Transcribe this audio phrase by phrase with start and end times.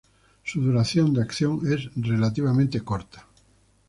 [0.43, 3.27] Su duración de acción es relativamente corta.